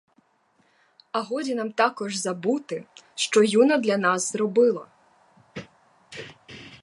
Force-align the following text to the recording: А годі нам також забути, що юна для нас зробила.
А 1.11 1.21
годі 1.21 1.55
нам 1.55 1.71
також 1.71 2.15
забути, 2.15 2.85
що 3.15 3.43
юна 3.43 3.77
для 3.77 3.97
нас 3.97 4.31
зробила. 4.31 4.87